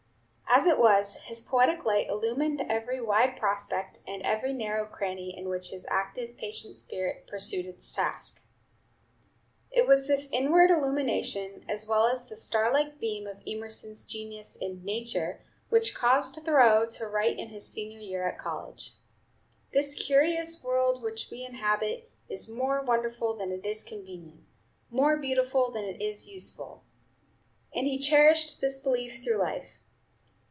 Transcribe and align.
As 0.53 0.67
it 0.67 0.79
was, 0.79 1.15
his 1.27 1.41
poetic 1.41 1.85
light 1.85 2.09
illumined 2.09 2.59
every 2.67 2.99
wide 2.99 3.37
prospect 3.37 3.99
and 4.05 4.21
every 4.23 4.51
narrow 4.51 4.85
cranny 4.85 5.33
in 5.35 5.47
which 5.47 5.69
his 5.69 5.85
active, 5.89 6.35
patient 6.35 6.75
spirit 6.75 7.25
pursued 7.25 7.65
its 7.65 7.89
task. 7.93 8.43
It 9.71 9.87
was 9.87 10.07
this 10.07 10.27
inward 10.29 10.69
illumination 10.69 11.63
as 11.69 11.87
well 11.87 12.05
as 12.05 12.27
the 12.27 12.35
star 12.35 12.69
like 12.71 12.99
beam 12.99 13.27
of 13.27 13.41
Emerson's 13.47 14.03
genius 14.03 14.57
in 14.57 14.83
"Nature," 14.83 15.39
which 15.69 15.95
caused 15.95 16.35
Thoreau 16.35 16.85
to 16.85 17.07
write 17.07 17.39
in 17.39 17.47
his 17.47 17.65
senior 17.65 17.99
year 18.01 18.27
at 18.27 18.37
college, 18.37 18.91
"This 19.71 19.95
curious 19.95 20.61
world 20.61 21.01
which 21.01 21.29
we 21.31 21.45
inhabit 21.45 22.11
is 22.27 22.49
more 22.49 22.81
wonderful 22.81 23.37
than 23.37 23.53
it 23.53 23.65
is 23.65 23.85
convenient; 23.85 24.43
more 24.89 25.15
beautiful 25.15 25.71
than 25.71 25.85
it 25.85 26.01
is 26.01 26.27
useful," 26.27 26.83
and 27.73 27.87
he 27.87 27.97
cherished 27.97 28.59
this 28.59 28.77
belief 28.77 29.23
through 29.23 29.37
life. 29.37 29.77